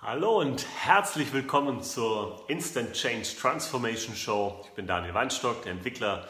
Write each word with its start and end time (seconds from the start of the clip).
Hallo 0.00 0.38
und 0.38 0.64
herzlich 0.78 1.32
willkommen 1.32 1.82
zur 1.82 2.44
Instant 2.46 2.92
Change 2.92 3.26
Transformation 3.36 4.14
Show. 4.14 4.62
Ich 4.64 4.70
bin 4.70 4.86
Daniel 4.86 5.12
Weinstock, 5.12 5.64
der 5.64 5.72
Entwickler 5.72 6.28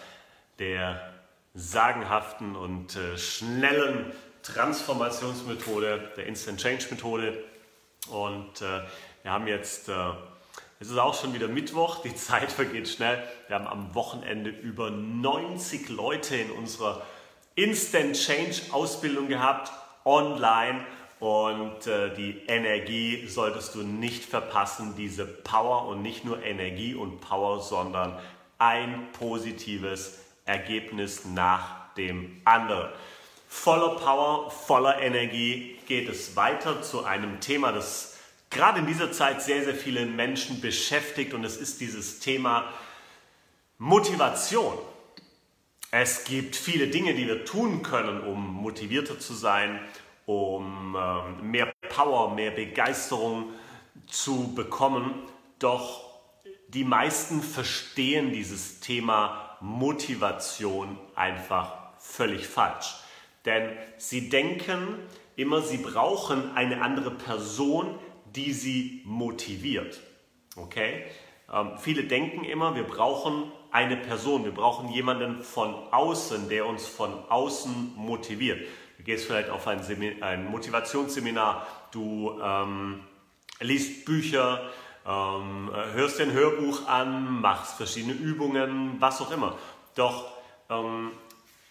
der 0.59 1.13
sagenhaften 1.53 2.57
und 2.57 2.97
äh, 2.97 3.19
schnellen 3.19 4.11
Transformationsmethode, 4.43 6.13
der 6.17 6.27
Instant 6.27 6.63
Change 6.63 6.87
Methode. 6.93 7.45
Und 8.09 8.63
äh, 8.63 8.85
wir 9.23 9.33
haben 9.33 9.47
jetzt, 9.47 9.91
äh, 9.91 10.13
es 10.81 10.89
ist 10.89 10.97
auch 10.97 11.21
schon 11.21 11.35
wieder 11.35 11.47
Mittwoch, 11.47 12.01
die 12.01 12.15
Zeit 12.17 12.51
vergeht 12.51 12.89
schnell. 12.89 13.23
Wir 13.49 13.57
haben 13.57 13.67
am 13.67 13.95
Wochenende 13.95 14.49
über 14.49 14.91
90 14.91 15.91
Leute 15.91 16.37
in 16.37 16.51
unserer 16.53 17.03
Instant 17.55 18.17
Change 18.17 18.63
Ausbildung 18.73 19.29
gehabt, 19.29 19.71
online. 20.07 20.87
Und 21.21 21.87
äh, 21.87 22.15
die 22.15 22.43
Energie 22.47 23.27
solltest 23.27 23.75
du 23.75 23.83
nicht 23.83 24.25
verpassen, 24.25 24.95
diese 24.97 25.27
Power 25.27 25.87
und 25.87 26.03
nicht 26.03 26.25
nur 26.25 26.43
Energie 26.43 26.95
und 26.95 27.21
Power, 27.21 27.61
sondern 27.61 28.19
ein 28.59 29.09
positives 29.13 30.19
Ergebnis 30.45 31.25
nach 31.25 31.93
dem 31.95 32.41
anderen. 32.45 32.91
Voller 33.49 33.97
Power, 33.97 34.51
voller 34.51 35.01
Energie 35.01 35.79
geht 35.87 36.09
es 36.09 36.37
weiter 36.37 36.83
zu 36.83 37.05
einem 37.05 37.41
Thema, 37.41 37.73
das 37.73 38.19
gerade 38.51 38.81
in 38.81 38.87
dieser 38.87 39.11
Zeit 39.11 39.43
sehr, 39.43 39.65
sehr 39.65 39.75
viele 39.75 40.07
Menschen 40.07 40.61
beschäftigt 40.61 41.35
und 41.35 41.45
es 41.45 41.57
ist 41.57 41.81
dieses 41.81 42.21
Thema 42.21 42.73
Motivation. 43.79 44.79
Es 45.91 46.25
gibt 46.25 46.57
viele 46.57 46.89
Dinge, 46.89 47.15
die 47.15 47.27
wir 47.27 47.45
tun 47.45 47.83
können, 47.83 48.21
um 48.21 48.55
motivierter 48.55 49.19
zu 49.19 49.33
sein, 49.33 49.81
um 50.29 50.95
ähm, 50.95 51.51
mehr 51.51 51.73
Power, 51.89 52.35
mehr 52.35 52.51
Begeisterung 52.51 53.47
zu 54.07 54.55
bekommen. 54.55 55.23
Doch 55.59 56.05
die 56.69 56.85
meisten 56.85 57.41
verstehen 57.41 58.31
dieses 58.31 58.81
Thema 58.81 59.57
Motivation 59.63 60.99
einfach 61.15 61.73
völlig 61.99 62.47
falsch. 62.47 62.97
Denn 63.47 63.71
sie 63.97 64.29
denken 64.29 64.99
immer, 65.37 65.63
sie 65.63 65.79
brauchen 65.79 66.55
eine 66.55 66.83
andere 66.83 67.11
Person, 67.11 67.99
die 68.27 68.53
sie 68.53 69.01
motiviert. 69.07 69.99
Okay? 70.57 71.07
Ähm, 71.51 71.79
viele 71.79 72.05
denken 72.05 72.45
immer, 72.45 72.75
wir 72.75 72.85
brauchen 72.85 73.51
eine 73.71 73.97
Person, 73.97 74.45
wir 74.45 74.53
brauchen 74.53 74.91
jemanden 74.91 75.43
von 75.43 75.75
außen, 75.91 76.51
der 76.51 76.67
uns 76.67 76.87
von 76.87 77.15
außen 77.31 77.95
motiviert. 77.97 78.61
Du 78.99 79.05
gehst 79.05 79.27
vielleicht 79.27 79.49
auf 79.49 79.67
ein, 79.69 79.83
Semin 79.83 80.23
ein 80.25 80.51
Motivationsseminar, 80.51 81.67
du 81.93 82.39
ähm, 82.43 83.01
liest 83.61 84.05
Bücher, 84.05 84.69
ähm, 85.07 85.71
hörst 85.93 86.21
ein 86.21 86.33
Hörbuch 86.33 86.87
an, 86.89 87.41
machst 87.41 87.77
verschiedene 87.77 88.15
Übungen, 88.15 88.97
was 88.99 89.21
auch 89.21 89.31
immer. 89.31 89.57
Doch 89.95 90.33
ähm, 90.69 91.13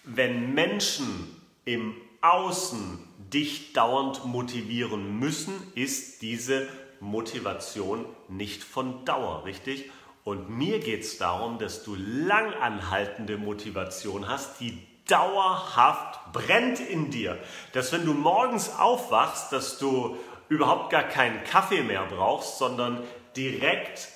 wenn 0.05 0.53
Menschen 0.53 1.35
im 1.65 1.95
Außen 2.21 2.97
dich 3.31 3.73
dauernd 3.73 4.23
motivieren 4.23 5.19
müssen, 5.19 5.53
ist 5.75 6.21
diese 6.21 6.69
Motivation 7.01 8.05
nicht 8.29 8.63
von 8.63 9.03
Dauer, 9.03 9.43
richtig? 9.43 9.91
Und 10.23 10.49
mir 10.49 10.79
geht 10.79 11.01
es 11.01 11.17
darum, 11.17 11.59
dass 11.59 11.83
du 11.83 11.95
langanhaltende 11.95 13.37
Motivation 13.37 14.29
hast, 14.29 14.61
die 14.61 14.86
dauerhaft 15.07 16.31
brennt 16.33 16.79
in 16.79 17.09
dir. 17.09 17.37
Dass 17.73 17.91
wenn 17.91 18.05
du 18.05 18.13
morgens 18.13 18.77
aufwachst, 18.77 19.51
dass 19.51 19.77
du 19.79 20.17
überhaupt 20.49 20.89
gar 20.89 21.03
keinen 21.03 21.43
Kaffee 21.43 21.83
mehr 21.83 22.05
brauchst, 22.09 22.57
sondern 22.57 23.03
direkt 23.35 24.09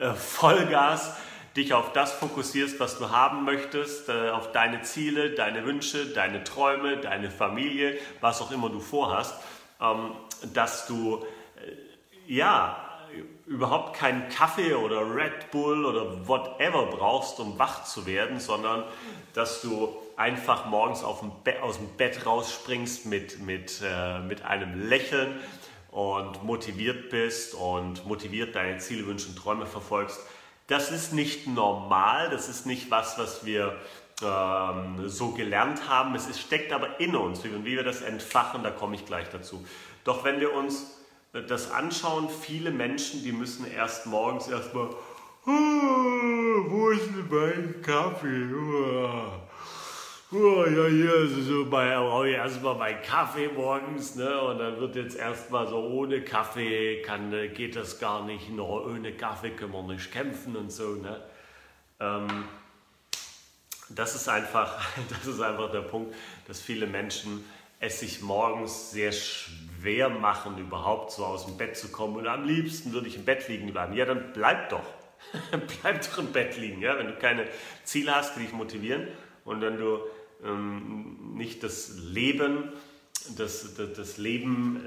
äh, 0.00 0.12
Vollgas 0.12 1.16
dich 1.56 1.74
auf 1.74 1.92
das 1.92 2.12
fokussierst, 2.12 2.78
was 2.78 2.98
du 2.98 3.10
haben 3.10 3.44
möchtest, 3.44 4.08
äh, 4.08 4.30
auf 4.30 4.52
deine 4.52 4.82
Ziele, 4.82 5.30
deine 5.30 5.64
Wünsche, 5.64 6.06
deine 6.06 6.44
Träume, 6.44 6.98
deine 6.98 7.30
Familie, 7.30 7.98
was 8.20 8.40
auch 8.40 8.50
immer 8.50 8.70
du 8.70 8.80
vorhast, 8.80 9.34
ähm, 9.80 10.12
dass 10.54 10.86
du 10.86 11.24
äh, 11.56 12.32
ja 12.32 12.84
überhaupt 13.46 13.96
keinen 13.96 14.28
Kaffee 14.28 14.74
oder 14.74 15.00
Red 15.14 15.50
Bull 15.50 15.86
oder 15.86 16.28
whatever 16.28 16.86
brauchst, 16.86 17.40
um 17.40 17.58
wach 17.58 17.84
zu 17.84 18.06
werden, 18.06 18.38
sondern 18.38 18.84
dass 19.38 19.62
du 19.62 19.96
einfach 20.16 20.66
morgens 20.66 21.04
aus 21.04 21.20
dem 21.20 21.30
Bett 21.96 22.26
rausspringst 22.26 23.06
mit, 23.06 23.38
mit, 23.38 23.80
äh, 23.84 24.18
mit 24.18 24.44
einem 24.44 24.88
Lächeln 24.88 25.38
und 25.92 26.42
motiviert 26.42 27.08
bist 27.10 27.54
und 27.54 28.04
motiviert 28.04 28.56
deine 28.56 28.78
Ziele, 28.78 29.06
Wünsche 29.06 29.28
und 29.28 29.36
Träume 29.36 29.66
verfolgst. 29.66 30.18
Das 30.66 30.90
ist 30.90 31.12
nicht 31.12 31.46
normal, 31.46 32.30
das 32.30 32.48
ist 32.48 32.66
nicht 32.66 32.90
was, 32.90 33.16
was 33.16 33.46
wir 33.46 33.76
ähm, 34.22 35.08
so 35.08 35.30
gelernt 35.30 35.88
haben. 35.88 36.16
Es 36.16 36.26
ist, 36.26 36.40
steckt 36.40 36.72
aber 36.72 36.98
in 36.98 37.14
uns. 37.14 37.44
Wie, 37.44 37.64
wie 37.64 37.76
wir 37.76 37.84
das 37.84 38.02
entfachen, 38.02 38.64
da 38.64 38.72
komme 38.72 38.96
ich 38.96 39.06
gleich 39.06 39.28
dazu. 39.30 39.64
Doch 40.02 40.24
wenn 40.24 40.40
wir 40.40 40.52
uns 40.52 40.98
das 41.32 41.70
anschauen, 41.70 42.28
viele 42.28 42.72
Menschen, 42.72 43.22
die 43.22 43.32
müssen 43.32 43.70
erst 43.70 44.06
morgens 44.06 44.48
erstmal, 44.48 44.88
wo 45.50 46.90
ist 46.90 47.08
mein 47.30 47.80
Kaffee? 47.80 48.48
Oh 50.30 50.64
ja, 50.66 50.86
hier 50.88 51.14
ist 51.22 51.46
so 51.46 51.64
bei, 51.70 51.98
oh, 51.98 52.22
erstmal 52.24 52.74
mein 52.74 53.00
Kaffee 53.00 53.48
morgens, 53.48 54.14
ne? 54.16 54.40
Und 54.42 54.58
dann 54.58 54.78
wird 54.78 54.96
jetzt 54.96 55.16
erstmal 55.16 55.66
so 55.66 55.78
ohne 55.78 56.20
Kaffee 56.20 57.00
kann, 57.00 57.30
geht 57.54 57.76
das 57.76 57.98
gar 57.98 58.26
nicht, 58.26 58.50
noch 58.50 58.84
ohne 58.84 59.12
Kaffee 59.12 59.50
können 59.50 59.72
wir 59.72 59.82
nicht 59.84 60.12
kämpfen 60.12 60.54
und 60.54 60.70
so, 60.70 60.96
ne? 60.96 61.22
Ähm, 61.98 62.44
das 63.88 64.14
ist 64.16 64.28
einfach, 64.28 64.78
das 65.08 65.26
ist 65.26 65.40
einfach 65.40 65.70
der 65.70 65.80
Punkt, 65.80 66.14
dass 66.46 66.60
viele 66.60 66.86
Menschen 66.86 67.42
es 67.80 68.00
sich 68.00 68.20
morgens 68.20 68.90
sehr 68.90 69.12
schwer 69.12 70.10
machen, 70.10 70.58
überhaupt 70.58 71.12
so 71.12 71.24
aus 71.24 71.46
dem 71.46 71.56
Bett 71.56 71.74
zu 71.74 71.88
kommen. 71.88 72.16
Und 72.16 72.26
am 72.26 72.44
liebsten 72.44 72.92
würde 72.92 73.08
ich 73.08 73.16
im 73.16 73.24
Bett 73.24 73.48
liegen 73.48 73.72
bleiben. 73.72 73.94
Ja, 73.94 74.04
dann 74.04 74.32
bleib 74.34 74.68
doch. 74.68 74.97
bleib 75.82 76.02
doch 76.02 76.18
im 76.18 76.32
Bett 76.32 76.56
liegen, 76.56 76.82
ja? 76.82 76.98
wenn 76.98 77.08
du 77.08 77.14
keine 77.14 77.46
Ziele 77.84 78.14
hast, 78.14 78.36
die 78.36 78.40
dich 78.40 78.52
motivieren 78.52 79.08
und 79.44 79.60
wenn 79.60 79.76
du 79.76 80.00
ähm, 80.44 81.34
nicht 81.34 81.62
das 81.62 81.96
Leben, 81.98 82.72
das, 83.36 83.74
das, 83.74 83.92
das 83.94 84.18
Leben 84.18 84.84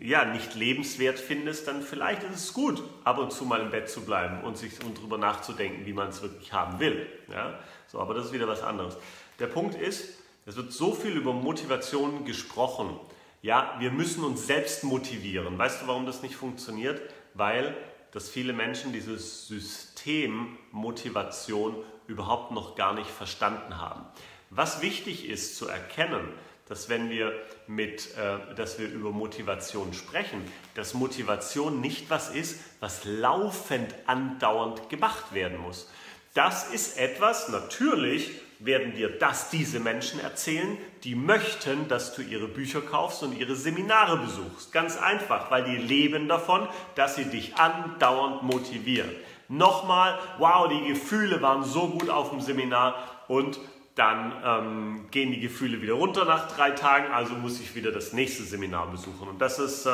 äh, 0.00 0.06
ja, 0.08 0.24
nicht 0.24 0.54
lebenswert 0.54 1.18
findest, 1.18 1.68
dann 1.68 1.82
vielleicht 1.82 2.22
ist 2.22 2.34
es 2.36 2.52
gut, 2.54 2.82
ab 3.04 3.18
und 3.18 3.32
zu 3.32 3.44
mal 3.44 3.60
im 3.60 3.70
Bett 3.70 3.88
zu 3.90 4.00
bleiben 4.00 4.42
und 4.44 4.56
sich 4.56 4.82
und 4.82 4.98
darüber 4.98 5.18
nachzudenken, 5.18 5.84
wie 5.84 5.92
man 5.92 6.08
es 6.08 6.22
wirklich 6.22 6.52
haben 6.52 6.80
will. 6.80 7.06
Ja? 7.30 7.58
So, 7.86 8.00
aber 8.00 8.14
das 8.14 8.26
ist 8.26 8.32
wieder 8.32 8.48
was 8.48 8.62
anderes. 8.62 8.96
Der 9.38 9.46
Punkt 9.46 9.74
ist, 9.74 10.18
es 10.46 10.56
wird 10.56 10.72
so 10.72 10.94
viel 10.94 11.12
über 11.12 11.34
Motivation 11.34 12.24
gesprochen. 12.24 12.98
Ja, 13.42 13.76
wir 13.78 13.90
müssen 13.90 14.24
uns 14.24 14.46
selbst 14.46 14.84
motivieren. 14.84 15.58
Weißt 15.58 15.82
du, 15.82 15.86
warum 15.86 16.06
das 16.06 16.22
nicht 16.22 16.34
funktioniert? 16.34 17.00
Weil 17.34 17.76
dass 18.12 18.28
viele 18.28 18.52
Menschen 18.52 18.92
dieses 18.92 19.46
System 19.46 20.58
Motivation 20.72 21.76
überhaupt 22.06 22.50
noch 22.50 22.74
gar 22.74 22.94
nicht 22.94 23.10
verstanden 23.10 23.78
haben. 23.78 24.04
Was 24.50 24.82
wichtig 24.82 25.28
ist 25.28 25.56
zu 25.56 25.68
erkennen, 25.68 26.28
dass 26.68 26.88
wenn 26.88 27.10
wir 27.10 27.32
mit, 27.66 28.16
äh, 28.16 28.54
dass 28.54 28.78
wir 28.78 28.88
über 28.88 29.10
Motivation 29.10 29.92
sprechen, 29.92 30.40
dass 30.74 30.94
Motivation 30.94 31.80
nicht 31.80 32.10
was 32.10 32.30
ist, 32.30 32.60
was 32.78 33.04
laufend 33.04 33.94
andauernd 34.06 34.88
gemacht 34.88 35.34
werden 35.34 35.58
muss. 35.58 35.90
Das 36.34 36.72
ist 36.72 36.96
etwas, 36.96 37.48
natürlich 37.48 38.30
werden 38.60 38.94
dir 38.94 39.08
das 39.08 39.50
diese 39.50 39.80
Menschen 39.80 40.20
erzählen, 40.20 40.76
die 41.02 41.14
möchten, 41.14 41.88
dass 41.88 42.14
du 42.14 42.22
ihre 42.22 42.46
Bücher 42.46 42.82
kaufst 42.82 43.22
und 43.22 43.36
ihre 43.36 43.56
Seminare 43.56 44.18
besuchst. 44.18 44.72
Ganz 44.72 44.98
einfach, 44.98 45.50
weil 45.50 45.64
die 45.64 45.76
leben 45.76 46.28
davon, 46.28 46.68
dass 46.94 47.16
sie 47.16 47.24
dich 47.24 47.56
andauernd 47.56 48.42
motivieren. 48.42 49.10
Nochmal, 49.48 50.18
wow, 50.38 50.68
die 50.68 50.88
Gefühle 50.88 51.42
waren 51.42 51.64
so 51.64 51.88
gut 51.88 52.10
auf 52.10 52.30
dem 52.30 52.40
Seminar 52.40 53.24
und 53.28 53.58
dann 53.96 54.32
ähm, 54.44 55.06
gehen 55.10 55.32
die 55.32 55.40
Gefühle 55.40 55.82
wieder 55.82 55.94
runter 55.94 56.24
nach 56.24 56.50
drei 56.54 56.70
Tagen, 56.70 57.12
also 57.12 57.34
muss 57.34 57.60
ich 57.60 57.74
wieder 57.74 57.90
das 57.90 58.12
nächste 58.12 58.44
Seminar 58.44 58.90
besuchen. 58.90 59.28
Und 59.28 59.40
das, 59.40 59.58
ist, 59.58 59.84
äh, 59.86 59.90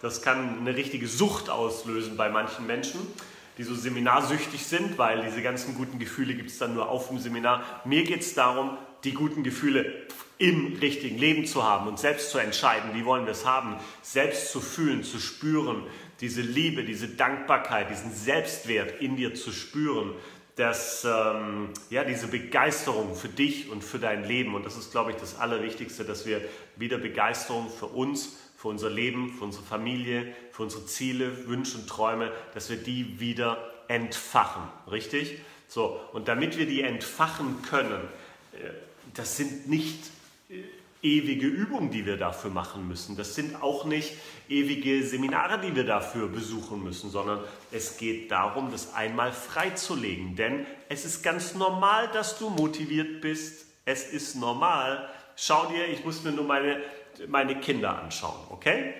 das 0.00 0.22
kann 0.22 0.60
eine 0.60 0.76
richtige 0.76 1.08
Sucht 1.08 1.50
auslösen 1.50 2.16
bei 2.16 2.30
manchen 2.30 2.66
Menschen, 2.66 3.00
die 3.60 3.64
so 3.64 3.74
seminarsüchtig 3.74 4.64
sind, 4.64 4.96
weil 4.96 5.20
diese 5.20 5.42
ganzen 5.42 5.74
guten 5.74 5.98
Gefühle 5.98 6.34
gibt 6.34 6.48
es 6.48 6.56
dann 6.56 6.72
nur 6.72 6.88
auf 6.88 7.08
dem 7.08 7.18
Seminar. 7.18 7.82
Mir 7.84 8.04
geht 8.04 8.22
es 8.22 8.32
darum, 8.32 8.78
die 9.04 9.12
guten 9.12 9.42
Gefühle 9.42 10.06
im 10.38 10.78
richtigen 10.80 11.18
Leben 11.18 11.44
zu 11.44 11.62
haben 11.62 11.86
und 11.86 11.98
selbst 11.98 12.30
zu 12.30 12.38
entscheiden, 12.38 12.94
wie 12.94 13.04
wollen 13.04 13.26
wir 13.26 13.32
es 13.32 13.44
haben, 13.44 13.76
selbst 14.00 14.50
zu 14.50 14.62
fühlen, 14.62 15.04
zu 15.04 15.18
spüren, 15.18 15.82
diese 16.22 16.40
Liebe, 16.40 16.84
diese 16.84 17.08
Dankbarkeit, 17.08 17.90
diesen 17.90 18.14
Selbstwert 18.14 19.02
in 19.02 19.16
dir 19.16 19.34
zu 19.34 19.52
spüren, 19.52 20.14
dass, 20.56 21.04
ähm, 21.04 21.68
ja, 21.90 22.04
diese 22.04 22.28
Begeisterung 22.28 23.14
für 23.14 23.28
dich 23.28 23.70
und 23.70 23.84
für 23.84 23.98
dein 23.98 24.24
Leben. 24.24 24.54
Und 24.54 24.64
das 24.64 24.78
ist, 24.78 24.90
glaube 24.90 25.10
ich, 25.10 25.18
das 25.18 25.38
Allerwichtigste, 25.38 26.06
dass 26.06 26.24
wir 26.24 26.40
wieder 26.76 26.96
Begeisterung 26.96 27.68
für 27.68 27.86
uns, 27.86 28.38
für 28.60 28.68
unser 28.68 28.90
Leben, 28.90 29.32
für 29.32 29.44
unsere 29.44 29.64
Familie, 29.64 30.34
für 30.52 30.64
unsere 30.64 30.84
Ziele, 30.84 31.48
Wünsche 31.48 31.78
und 31.78 31.88
Träume, 31.88 32.30
dass 32.52 32.68
wir 32.68 32.76
die 32.76 33.18
wieder 33.18 33.56
entfachen. 33.88 34.62
Richtig? 34.90 35.38
So, 35.66 35.98
und 36.12 36.28
damit 36.28 36.58
wir 36.58 36.66
die 36.66 36.82
entfachen 36.82 37.62
können, 37.62 38.02
äh, 38.52 38.68
das 39.14 39.38
sind 39.38 39.70
nicht 39.70 40.10
äh, 40.50 40.56
ewige 41.00 41.46
Übungen, 41.46 41.90
die 41.90 42.04
wir 42.04 42.18
dafür 42.18 42.50
machen 42.50 42.86
müssen. 42.86 43.16
Das 43.16 43.34
sind 43.34 43.62
auch 43.62 43.86
nicht 43.86 44.12
ewige 44.50 45.06
Seminare, 45.06 45.58
die 45.58 45.74
wir 45.74 45.84
dafür 45.84 46.28
besuchen 46.28 46.84
müssen, 46.84 47.10
sondern 47.10 47.40
es 47.72 47.96
geht 47.96 48.30
darum, 48.30 48.70
das 48.72 48.92
einmal 48.92 49.32
freizulegen. 49.32 50.36
Denn 50.36 50.66
es 50.90 51.06
ist 51.06 51.22
ganz 51.22 51.54
normal, 51.54 52.10
dass 52.12 52.38
du 52.38 52.50
motiviert 52.50 53.22
bist. 53.22 53.64
Es 53.86 54.04
ist 54.04 54.34
normal. 54.36 55.08
Schau 55.34 55.64
dir, 55.72 55.88
ich 55.88 56.04
muss 56.04 56.22
mir 56.22 56.32
nur 56.32 56.44
meine, 56.44 56.82
meine 57.28 57.60
Kinder 57.60 58.02
anschauen, 58.02 58.38
okay? 58.50 58.94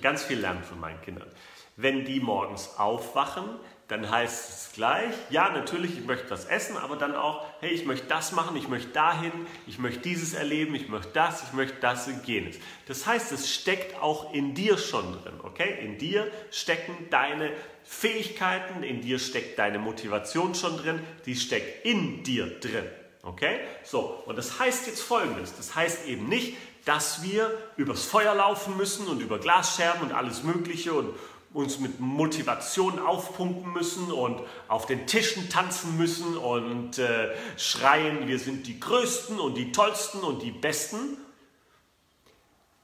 Ganz 0.00 0.24
viel 0.24 0.38
lernen 0.38 0.62
von 0.62 0.80
meinen 0.80 1.00
Kindern. 1.00 1.28
Wenn 1.76 2.04
die 2.04 2.20
morgens 2.20 2.76
aufwachen, 2.76 3.44
dann 3.88 4.10
heißt 4.10 4.50
es 4.50 4.72
gleich, 4.74 5.14
ja, 5.30 5.48
natürlich, 5.48 5.96
ich 5.96 6.04
möchte 6.04 6.30
was 6.30 6.44
essen, 6.44 6.76
aber 6.76 6.96
dann 6.96 7.14
auch, 7.14 7.46
hey, 7.60 7.70
ich 7.70 7.86
möchte 7.86 8.06
das 8.06 8.32
machen, 8.32 8.54
ich 8.56 8.68
möchte 8.68 8.90
dahin, 8.90 9.32
ich 9.66 9.78
möchte 9.78 10.00
dieses 10.00 10.34
erleben, 10.34 10.74
ich 10.74 10.88
möchte 10.88 11.10
das, 11.14 11.42
ich 11.44 11.54
möchte 11.54 11.78
das 11.80 12.06
und 12.06 12.22
jenes. 12.26 12.56
Das 12.86 13.06
heißt, 13.06 13.32
es 13.32 13.50
steckt 13.50 14.00
auch 14.02 14.34
in 14.34 14.54
dir 14.54 14.76
schon 14.76 15.14
drin, 15.22 15.40
okay? 15.42 15.78
In 15.82 15.96
dir 15.96 16.30
stecken 16.50 17.08
deine 17.08 17.50
Fähigkeiten, 17.82 18.82
in 18.82 19.00
dir 19.00 19.18
steckt 19.18 19.58
deine 19.58 19.78
Motivation 19.78 20.54
schon 20.54 20.76
drin, 20.76 21.00
die 21.24 21.34
steckt 21.34 21.86
in 21.86 22.22
dir 22.24 22.60
drin, 22.60 22.84
okay? 23.22 23.60
So, 23.84 24.22
und 24.26 24.36
das 24.36 24.58
heißt 24.58 24.86
jetzt 24.86 25.00
folgendes, 25.00 25.56
das 25.56 25.74
heißt 25.74 26.06
eben 26.06 26.28
nicht, 26.28 26.58
dass 26.84 27.22
wir 27.22 27.50
übers 27.76 28.04
Feuer 28.04 28.34
laufen 28.34 28.76
müssen 28.76 29.06
und 29.06 29.20
über 29.20 29.38
Glasscherben 29.38 30.02
und 30.08 30.12
alles 30.12 30.42
Mögliche 30.42 30.92
und 30.92 31.14
uns 31.52 31.78
mit 31.78 31.98
Motivation 31.98 32.98
aufpumpen 32.98 33.72
müssen 33.72 34.12
und 34.12 34.42
auf 34.68 34.86
den 34.86 35.06
Tischen 35.06 35.48
tanzen 35.48 35.96
müssen 35.96 36.36
und 36.36 36.98
äh, 36.98 37.34
schreien, 37.56 38.28
wir 38.28 38.38
sind 38.38 38.66
die 38.66 38.78
Größten 38.78 39.40
und 39.40 39.54
die 39.54 39.72
Tollsten 39.72 40.20
und 40.20 40.42
die 40.42 40.50
Besten. 40.50 41.16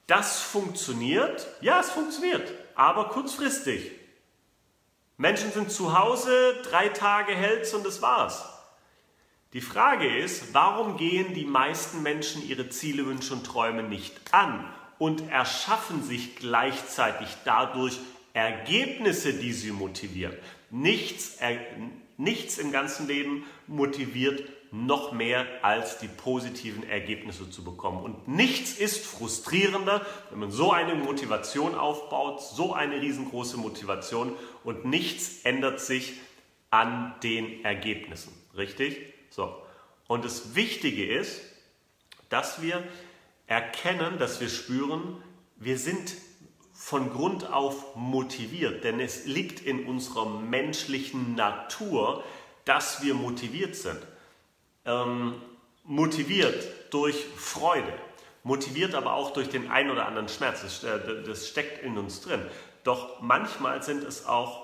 Das 0.06 0.40
funktioniert, 0.40 1.46
ja, 1.60 1.80
es 1.80 1.90
funktioniert, 1.90 2.52
aber 2.74 3.08
kurzfristig. 3.08 3.90
Menschen 5.16 5.52
sind 5.52 5.70
zu 5.70 5.96
Hause, 5.98 6.56
drei 6.64 6.88
Tage 6.88 7.34
hält's 7.34 7.72
und 7.74 7.86
das 7.86 8.02
war's. 8.02 8.53
Die 9.54 9.60
Frage 9.60 10.12
ist, 10.18 10.52
warum 10.52 10.96
gehen 10.96 11.32
die 11.32 11.44
meisten 11.44 12.02
Menschen 12.02 12.46
ihre 12.46 12.70
Ziele, 12.70 13.06
Wünsche 13.06 13.34
und 13.34 13.46
Träume 13.46 13.84
nicht 13.84 14.12
an 14.32 14.64
und 14.98 15.30
erschaffen 15.30 16.02
sich 16.02 16.34
gleichzeitig 16.34 17.28
dadurch 17.44 18.00
Ergebnisse, 18.32 19.32
die 19.32 19.52
sie 19.52 19.70
motivieren. 19.70 20.36
Nichts, 20.72 21.36
er, 21.38 21.56
nichts 22.16 22.58
im 22.58 22.72
ganzen 22.72 23.06
Leben 23.06 23.44
motiviert 23.68 24.42
noch 24.72 25.12
mehr 25.12 25.46
als 25.62 25.98
die 25.98 26.08
positiven 26.08 26.82
Ergebnisse 26.82 27.48
zu 27.48 27.62
bekommen. 27.62 28.02
Und 28.02 28.26
nichts 28.26 28.76
ist 28.76 29.06
frustrierender, 29.06 30.04
wenn 30.30 30.40
man 30.40 30.50
so 30.50 30.72
eine 30.72 30.96
Motivation 30.96 31.76
aufbaut, 31.76 32.42
so 32.42 32.72
eine 32.72 33.00
riesengroße 33.00 33.56
Motivation 33.56 34.32
und 34.64 34.84
nichts 34.84 35.44
ändert 35.44 35.78
sich 35.78 36.14
an 36.70 37.14
den 37.22 37.64
Ergebnissen. 37.64 38.32
Richtig? 38.56 39.13
So. 39.34 39.52
Und 40.06 40.24
das 40.24 40.54
Wichtige 40.54 41.12
ist, 41.12 41.40
dass 42.28 42.62
wir 42.62 42.84
erkennen, 43.48 44.18
dass 44.18 44.40
wir 44.40 44.48
spüren, 44.48 45.20
wir 45.56 45.76
sind 45.76 46.14
von 46.72 47.10
Grund 47.10 47.52
auf 47.52 47.96
motiviert, 47.96 48.84
denn 48.84 49.00
es 49.00 49.26
liegt 49.26 49.60
in 49.60 49.86
unserer 49.86 50.26
menschlichen 50.26 51.34
Natur, 51.34 52.22
dass 52.64 53.02
wir 53.02 53.14
motiviert 53.14 53.74
sind. 53.74 53.98
Ähm, 54.84 55.34
motiviert 55.82 56.92
durch 56.92 57.16
Freude, 57.36 57.92
motiviert 58.44 58.94
aber 58.94 59.14
auch 59.14 59.32
durch 59.32 59.48
den 59.48 59.70
einen 59.70 59.90
oder 59.90 60.06
anderen 60.06 60.28
Schmerz. 60.28 60.62
Das, 60.62 60.84
äh, 60.84 61.24
das 61.24 61.48
steckt 61.48 61.82
in 61.82 61.98
uns 61.98 62.20
drin. 62.20 62.42
Doch 62.84 63.20
manchmal 63.20 63.82
sind 63.82 64.04
es 64.04 64.26
auch 64.26 64.63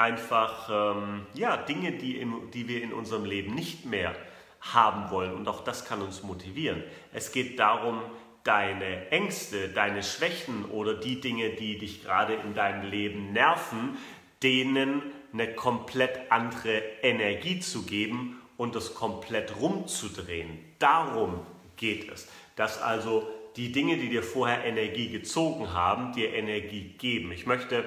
einfach 0.00 0.96
ähm, 0.96 1.26
ja, 1.34 1.56
Dinge, 1.58 1.92
die, 1.92 2.16
in, 2.18 2.50
die 2.52 2.66
wir 2.68 2.82
in 2.82 2.92
unserem 2.92 3.24
Leben 3.24 3.54
nicht 3.54 3.84
mehr 3.84 4.14
haben 4.60 5.10
wollen. 5.10 5.34
Und 5.34 5.46
auch 5.46 5.62
das 5.62 5.84
kann 5.84 6.00
uns 6.00 6.22
motivieren. 6.22 6.82
Es 7.12 7.32
geht 7.32 7.58
darum, 7.58 8.00
deine 8.42 9.10
Ängste, 9.10 9.68
deine 9.68 10.02
Schwächen 10.02 10.64
oder 10.64 10.94
die 10.94 11.20
Dinge, 11.20 11.50
die 11.50 11.78
dich 11.78 12.04
gerade 12.04 12.34
in 12.34 12.54
deinem 12.54 12.90
Leben 12.90 13.32
nerven, 13.32 13.98
denen 14.42 15.02
eine 15.32 15.54
komplett 15.54 16.32
andere 16.32 16.82
Energie 17.02 17.60
zu 17.60 17.82
geben 17.82 18.40
und 18.56 18.74
das 18.74 18.94
komplett 18.94 19.60
rumzudrehen. 19.60 20.58
Darum 20.78 21.40
geht 21.76 22.10
es. 22.10 22.26
Dass 22.56 22.80
also 22.80 23.28
die 23.56 23.72
Dinge, 23.72 23.98
die 23.98 24.08
dir 24.08 24.22
vorher 24.22 24.64
Energie 24.64 25.08
gezogen 25.08 25.74
haben, 25.74 26.12
dir 26.12 26.32
Energie 26.32 26.94
geben. 26.96 27.32
Ich 27.32 27.46
möchte, 27.46 27.84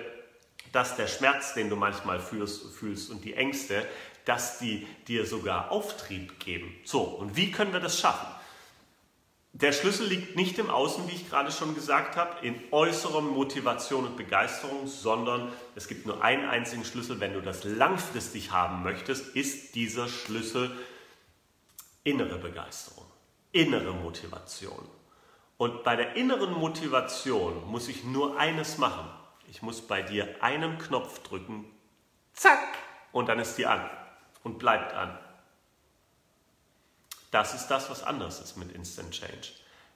dass 0.73 0.97
der 0.97 1.07
Schmerz, 1.07 1.53
den 1.53 1.69
du 1.69 1.77
manchmal 1.77 2.19
fühlst, 2.19 2.65
fühlst 2.73 3.09
und 3.09 3.23
die 3.23 3.35
Ängste, 3.35 3.87
dass 4.25 4.59
die 4.59 4.85
dir 5.07 5.25
sogar 5.25 5.71
Auftrieb 5.71 6.39
geben. 6.39 6.75
So, 6.83 7.01
und 7.01 7.37
wie 7.37 7.51
können 7.51 7.71
wir 7.71 7.79
das 7.79 7.99
schaffen? 7.99 8.27
Der 9.55 9.71
Schlüssel 9.71 10.07
liegt 10.07 10.35
nicht 10.35 10.57
im 10.57 10.71
Außen, 10.71 11.07
wie 11.07 11.13
ich 11.13 11.29
gerade 11.29 11.51
schon 11.51 11.75
gesagt 11.75 12.15
habe, 12.15 12.43
in 12.43 12.55
äußerer 12.71 13.21
Motivation 13.21 14.07
und 14.07 14.17
Begeisterung, 14.17 14.87
sondern 14.87 15.53
es 15.75 15.87
gibt 15.87 16.07
nur 16.07 16.23
einen 16.23 16.49
einzigen 16.49 16.83
Schlüssel. 16.83 17.19
Wenn 17.19 17.33
du 17.33 17.41
das 17.41 17.63
langfristig 17.63 18.51
haben 18.51 18.81
möchtest, 18.81 19.35
ist 19.35 19.75
dieser 19.75 20.07
Schlüssel 20.07 20.71
innere 22.03 22.39
Begeisterung, 22.39 23.05
innere 23.51 23.93
Motivation. 23.93 24.87
Und 25.57 25.83
bei 25.83 25.95
der 25.95 26.15
inneren 26.15 26.53
Motivation 26.53 27.69
muss 27.69 27.87
ich 27.87 28.03
nur 28.03 28.39
eines 28.39 28.79
machen. 28.79 29.07
Ich 29.53 29.61
muss 29.61 29.85
bei 29.85 30.01
dir 30.01 30.35
einen 30.41 30.79
Knopf 30.79 31.19
drücken, 31.19 31.65
zack, 32.33 32.75
und 33.11 33.29
dann 33.29 33.37
ist 33.37 33.55
die 33.59 33.67
an 33.67 33.87
und 34.43 34.57
bleibt 34.57 34.95
an. 34.95 35.15
Das 37.29 37.53
ist 37.53 37.67
das, 37.67 37.87
was 37.91 38.01
anders 38.01 38.39
ist 38.39 38.57
mit 38.57 38.71
Instant 38.71 39.11
Change. 39.11 39.49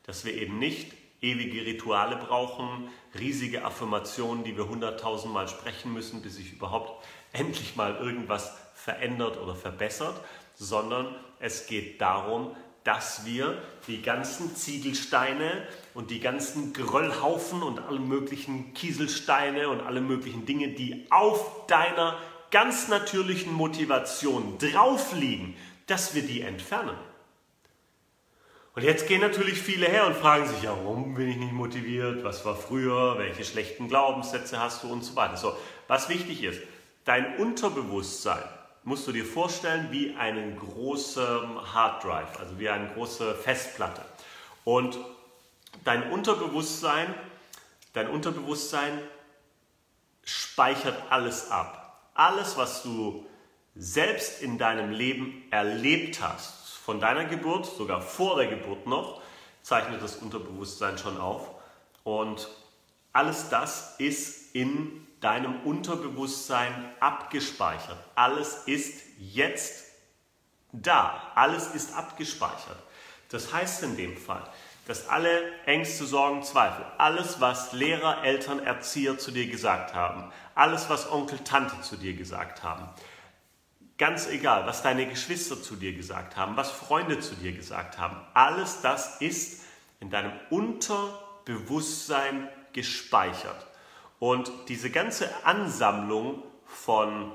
Dass 0.03 0.25
wir 0.25 0.35
eben 0.35 0.59
nicht 0.59 0.93
ewige 1.21 1.65
Rituale 1.65 2.17
brauchen, 2.17 2.91
riesige 3.17 3.65
Affirmationen, 3.65 4.43
die 4.43 4.55
wir 4.55 4.69
hunderttausendmal 4.69 5.47
sprechen 5.47 5.91
müssen, 5.91 6.21
bis 6.21 6.35
sich 6.35 6.53
überhaupt 6.53 7.03
endlich 7.33 7.75
mal 7.75 7.95
irgendwas 7.95 8.55
verändert 8.75 9.37
oder 9.37 9.55
verbessert, 9.55 10.23
sondern 10.53 11.15
es 11.39 11.65
geht 11.65 11.99
darum, 11.99 12.55
dass 12.83 13.25
wir 13.25 13.59
die 13.87 14.03
ganzen 14.03 14.55
Ziegelsteine 14.55 15.67
und 15.97 16.11
die 16.11 16.19
ganzen 16.19 16.73
Geröllhaufen 16.73 17.63
und 17.63 17.79
alle 17.79 17.99
möglichen 17.99 18.71
Kieselsteine 18.75 19.67
und 19.67 19.81
alle 19.81 19.99
möglichen 19.99 20.45
Dinge, 20.45 20.67
die 20.67 21.07
auf 21.09 21.65
deiner 21.65 22.15
ganz 22.51 22.87
natürlichen 22.87 23.51
Motivation 23.51 24.59
drauf 24.59 25.13
liegen, 25.13 25.57
dass 25.87 26.13
wir 26.13 26.21
die 26.21 26.41
entfernen. 26.41 26.95
Und 28.75 28.83
jetzt 28.83 29.07
gehen 29.07 29.21
natürlich 29.21 29.59
viele 29.59 29.87
her 29.87 30.05
und 30.05 30.15
fragen 30.15 30.47
sich, 30.47 30.61
ja, 30.61 30.69
warum 30.69 31.15
bin 31.15 31.29
ich 31.29 31.37
nicht 31.37 31.51
motiviert? 31.51 32.23
Was 32.23 32.45
war 32.45 32.55
früher? 32.55 33.17
Welche 33.17 33.43
schlechten 33.43 33.87
Glaubenssätze 33.87 34.59
hast 34.59 34.83
du 34.83 34.89
und 34.89 35.03
so 35.03 35.15
weiter. 35.15 35.35
So, 35.35 35.57
was 35.87 36.09
wichtig 36.09 36.43
ist, 36.43 36.61
dein 37.05 37.37
Unterbewusstsein 37.37 38.43
musst 38.83 39.07
du 39.07 39.11
dir 39.11 39.25
vorstellen 39.25 39.87
wie 39.89 40.13
einen 40.13 40.59
großen 40.59 41.73
Hard 41.73 42.03
Drive, 42.03 42.39
also 42.39 42.59
wie 42.59 42.69
eine 42.69 42.87
große 42.93 43.33
Festplatte. 43.33 44.03
Und 44.63 44.99
dein 45.83 46.11
Unterbewusstsein, 46.11 47.13
dein 47.93 48.09
Unterbewusstsein 48.09 48.99
speichert 50.23 51.01
alles 51.09 51.51
ab. 51.51 52.09
Alles, 52.13 52.57
was 52.57 52.83
du 52.83 53.25
selbst 53.75 54.41
in 54.41 54.57
deinem 54.57 54.91
Leben 54.91 55.43
erlebt 55.51 56.21
hast, 56.21 56.73
von 56.73 56.99
deiner 56.99 57.25
Geburt, 57.25 57.65
sogar 57.65 58.01
vor 58.01 58.37
der 58.37 58.47
Geburt 58.47 58.87
noch, 58.87 59.21
zeichnet 59.61 60.01
das 60.01 60.15
Unterbewusstsein 60.17 60.97
schon 60.97 61.17
auf. 61.17 61.49
Und 62.03 62.47
alles 63.13 63.49
das 63.49 63.95
ist 63.99 64.55
in 64.55 65.05
deinem 65.19 65.61
Unterbewusstsein 65.61 66.93
abgespeichert. 66.99 67.97
Alles 68.15 68.63
ist 68.65 69.01
jetzt 69.19 69.85
da. 70.71 71.31
Alles 71.35 71.67
ist 71.73 71.93
abgespeichert. 71.95 72.77
Das 73.29 73.51
heißt 73.51 73.83
in 73.83 73.97
dem 73.97 74.15
Fall, 74.15 74.43
dass 74.87 75.09
alle 75.09 75.41
Ängste, 75.65 76.05
Sorgen, 76.05 76.43
Zweifel, 76.43 76.85
alles, 76.97 77.39
was 77.41 77.73
Lehrer, 77.73 78.23
Eltern, 78.23 78.59
Erzieher 78.59 79.17
zu 79.17 79.31
dir 79.31 79.47
gesagt 79.47 79.93
haben, 79.93 80.31
alles, 80.55 80.89
was 80.89 81.11
Onkel, 81.11 81.39
Tante 81.39 81.81
zu 81.81 81.97
dir 81.97 82.13
gesagt 82.13 82.63
haben, 82.63 82.89
Ganz 83.97 84.27
egal, 84.27 84.67
was 84.67 84.83
deine 84.83 85.07
Geschwister 85.07 85.59
zu 85.61 85.75
dir 85.75 85.93
gesagt 85.93 86.37
haben, 86.37 86.55
was 86.55 86.69
Freunde 86.69 87.19
zu 87.19 87.33
dir 87.33 87.51
gesagt 87.51 87.97
haben, 87.97 88.17
alles 88.35 88.81
das 88.81 89.19
ist 89.21 89.63
in 89.99 90.11
deinem 90.11 90.33
Unterbewusstsein 90.51 92.47
gespeichert. 92.73 93.65
Und 94.19 94.51
diese 94.67 94.91
ganze 94.91 95.29
Ansammlung 95.45 96.43
von, 96.65 97.31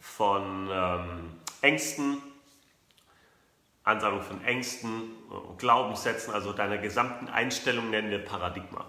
von 0.00 0.68
ähm, 0.72 1.40
Ängsten, 1.60 2.20
Ansammlung 3.84 4.22
von 4.22 4.44
Ängsten, 4.44 5.12
Glaubenssätzen, 5.58 6.32
also 6.34 6.52
deiner 6.52 6.78
gesamten 6.78 7.28
Einstellung 7.28 7.90
nennen 7.90 8.10
wir 8.10 8.24
Paradigma. 8.24 8.84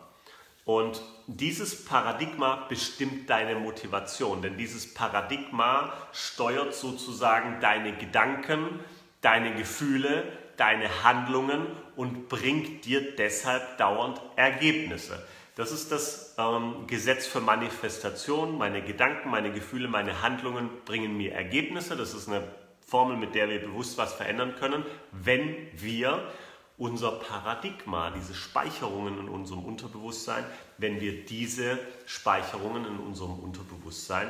Und 0.65 1.01
dieses 1.27 1.85
Paradigma 1.85 2.67
bestimmt 2.69 3.29
deine 3.29 3.55
Motivation, 3.55 4.41
denn 4.41 4.57
dieses 4.57 4.93
Paradigma 4.93 5.91
steuert 6.13 6.73
sozusagen 6.73 7.59
deine 7.61 7.93
Gedanken, 7.97 8.79
deine 9.21 9.55
Gefühle, 9.55 10.23
deine 10.57 11.03
Handlungen 11.03 11.65
und 11.95 12.29
bringt 12.29 12.85
dir 12.85 13.15
deshalb 13.15 13.77
dauernd 13.77 14.21
Ergebnisse. 14.35 15.25
Das 15.55 15.71
ist 15.71 15.91
das 15.91 16.35
ähm, 16.37 16.87
Gesetz 16.87 17.27
für 17.27 17.41
Manifestation. 17.41 18.57
Meine 18.57 18.81
Gedanken, 18.81 19.29
meine 19.29 19.51
Gefühle, 19.51 19.87
meine 19.87 20.21
Handlungen 20.21 20.69
bringen 20.85 21.17
mir 21.17 21.33
Ergebnisse. 21.33 21.97
Das 21.97 22.13
ist 22.13 22.27
eine 22.29 22.43
Formel, 22.91 23.15
mit 23.15 23.35
der 23.35 23.47
wir 23.47 23.61
bewusst 23.61 23.97
was 23.97 24.13
verändern 24.13 24.53
können, 24.59 24.85
wenn 25.13 25.55
wir 25.73 26.29
unser 26.77 27.11
Paradigma, 27.11 28.11
diese 28.11 28.33
Speicherungen 28.33 29.17
in 29.17 29.29
unserem 29.29 29.63
Unterbewusstsein, 29.63 30.43
wenn 30.77 30.99
wir 30.99 31.23
diese 31.23 31.79
Speicherungen 32.05 32.85
in 32.85 32.97
unserem 32.97 33.39
Unterbewusstsein 33.39 34.27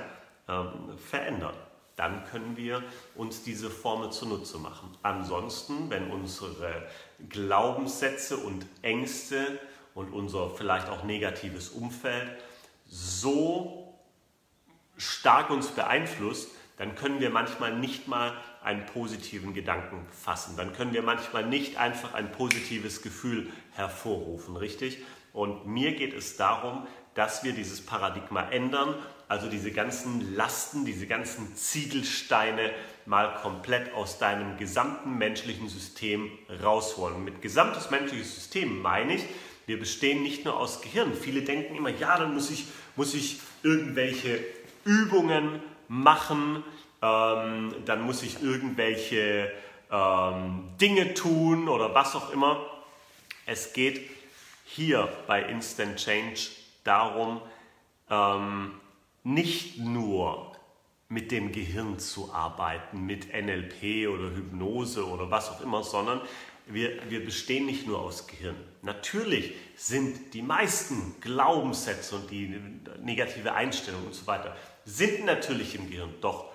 ähm, 0.47 0.95
verändern. 1.09 1.55
Dann 1.95 2.23
können 2.25 2.55
wir 2.55 2.83
uns 3.15 3.41
diese 3.41 3.71
Formel 3.71 4.11
zunutze 4.11 4.59
machen. 4.59 4.95
Ansonsten, 5.01 5.89
wenn 5.89 6.11
unsere 6.11 6.87
Glaubenssätze 7.29 8.37
und 8.37 8.67
Ängste 8.83 9.59
und 9.95 10.13
unser 10.13 10.51
vielleicht 10.51 10.87
auch 10.87 11.03
negatives 11.03 11.69
Umfeld 11.69 12.31
so 12.85 13.95
stark 14.97 15.49
uns 15.49 15.69
beeinflusst, 15.69 16.51
dann 16.77 16.95
können 16.95 17.19
wir 17.19 17.29
manchmal 17.29 17.77
nicht 17.77 18.07
mal 18.07 18.33
einen 18.63 18.85
positiven 18.85 19.53
Gedanken 19.53 20.05
fassen. 20.11 20.55
Dann 20.57 20.73
können 20.73 20.93
wir 20.93 21.01
manchmal 21.01 21.45
nicht 21.45 21.77
einfach 21.77 22.13
ein 22.13 22.31
positives 22.31 23.01
Gefühl 23.01 23.51
hervorrufen, 23.71 24.55
richtig? 24.55 24.99
Und 25.33 25.65
mir 25.65 25.93
geht 25.93 26.13
es 26.13 26.37
darum, 26.37 26.85
dass 27.13 27.43
wir 27.43 27.53
dieses 27.53 27.85
Paradigma 27.85 28.49
ändern, 28.49 28.95
also 29.27 29.49
diese 29.49 29.71
ganzen 29.71 30.35
Lasten, 30.35 30.85
diese 30.85 31.07
ganzen 31.07 31.55
Ziegelsteine 31.55 32.71
mal 33.05 33.35
komplett 33.41 33.93
aus 33.93 34.19
deinem 34.19 34.57
gesamten 34.57 35.17
menschlichen 35.17 35.69
System 35.69 36.29
rausholen. 36.61 37.23
Mit 37.23 37.41
gesamtes 37.41 37.89
menschliches 37.89 38.35
System 38.35 38.81
meine 38.81 39.15
ich, 39.15 39.25
wir 39.67 39.79
bestehen 39.79 40.21
nicht 40.21 40.43
nur 40.43 40.57
aus 40.57 40.81
Gehirn. 40.81 41.13
Viele 41.13 41.43
denken 41.43 41.75
immer, 41.75 41.89
ja, 41.89 42.17
dann 42.17 42.33
muss 42.33 42.49
ich, 42.51 42.65
muss 42.95 43.13
ich 43.13 43.39
irgendwelche 43.63 44.43
Übungen 44.83 45.61
machen, 45.87 46.63
ähm, 47.01 47.73
dann 47.85 48.01
muss 48.01 48.23
ich 48.23 48.41
irgendwelche 48.41 49.51
ähm, 49.91 50.69
Dinge 50.79 51.13
tun 51.13 51.67
oder 51.67 51.93
was 51.93 52.15
auch 52.15 52.31
immer. 52.31 52.65
Es 53.45 53.73
geht 53.73 54.09
hier 54.65 55.09
bei 55.27 55.43
Instant 55.43 55.97
Change 55.97 56.49
darum, 56.83 57.41
ähm, 58.09 58.73
nicht 59.23 59.77
nur 59.77 60.51
mit 61.09 61.31
dem 61.31 61.51
Gehirn 61.51 61.99
zu 61.99 62.33
arbeiten, 62.33 63.05
mit 63.05 63.33
NLP 63.33 64.07
oder 64.07 64.33
Hypnose 64.33 65.05
oder 65.05 65.29
was 65.29 65.49
auch 65.49 65.61
immer, 65.61 65.83
sondern 65.83 66.21
wir, 66.67 67.09
wir 67.09 67.25
bestehen 67.25 67.65
nicht 67.65 67.85
nur 67.85 67.99
aus 67.99 68.27
Gehirn. 68.27 68.55
Natürlich 68.81 69.53
sind 69.75 70.33
die 70.33 70.41
meisten 70.41 71.15
Glaubenssätze 71.19 72.15
und 72.15 72.31
die 72.31 72.55
negative 73.03 73.53
Einstellung 73.53 74.05
und 74.05 74.15
so 74.15 74.25
weiter 74.25 74.55
sind 74.85 75.25
natürlich 75.25 75.75
im 75.75 75.89
Gehirn, 75.89 76.13
doch 76.21 76.45